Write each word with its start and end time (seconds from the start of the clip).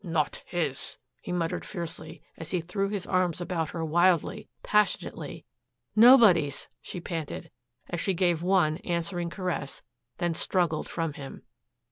"Not 0.03 0.41
his," 0.47 0.97
he 1.21 1.31
muttered 1.31 1.63
fiercely 1.63 2.23
as 2.35 2.49
he 2.49 2.59
threw 2.59 2.89
his 2.89 3.05
arms 3.05 3.39
about 3.39 3.69
her 3.69 3.85
wildly, 3.85 4.49
passionately. 4.63 5.45
"Nobody's," 5.95 6.67
she 6.81 6.99
panted 6.99 7.51
as 7.87 8.01
she 8.01 8.15
gave 8.15 8.41
one 8.41 8.77
answering 8.77 9.29
caress, 9.29 9.83
then 10.17 10.33
struggled 10.33 10.89
from 10.89 11.13
him. 11.13 11.43